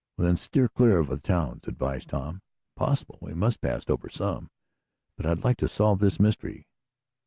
"Then 0.17 0.35
steer 0.35 0.67
clear 0.67 0.97
of 0.97 1.09
the 1.09 1.17
towns," 1.19 1.67
advised 1.67 2.09
Tom. 2.09 2.41
"Impossible. 2.75 3.19
We 3.21 3.35
must 3.35 3.61
pass 3.61 3.87
over 3.87 4.09
some, 4.09 4.49
but 5.15 5.27
I'd 5.27 5.43
like 5.43 5.57
to 5.57 5.67
solve 5.67 5.99
this 5.99 6.19
mystery." 6.19 6.65